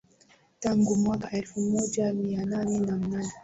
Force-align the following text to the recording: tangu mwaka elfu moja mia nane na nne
tangu 0.59 0.95
mwaka 0.95 1.31
elfu 1.31 1.61
moja 1.61 2.13
mia 2.13 2.45
nane 2.45 2.79
na 2.79 2.95
nne 2.97 3.25